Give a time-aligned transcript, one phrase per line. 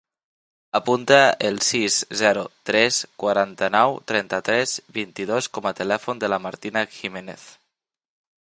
[0.77, 1.17] Apunta
[1.49, 7.47] el sis, zero, tres, quaranta-nou, trenta-tres, vint-i-dos com a telèfon de la Martina Gimenez.